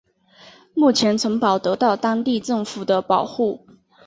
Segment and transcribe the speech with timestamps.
[0.73, 3.67] 目前城堡得到当地政府的保护。